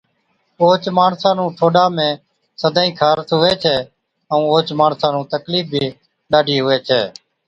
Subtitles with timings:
[0.61, 1.85] اوهچ ماڻسان نُون ٺوڏا
[2.61, 3.77] سدائِين خارس هُوَي ڇَي
[4.31, 5.85] ائُون اوهچ ماڻسا نُون تڪلِيف بِي
[6.31, 7.01] ڏاڍِي هُوَي ڇَي،